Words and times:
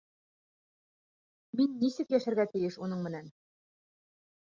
Мин 1.59 1.75
нисек 1.83 2.15
йәшәргә 2.17 2.47
тейеш 2.55 2.79
уның 2.87 3.05
менән? 3.09 3.29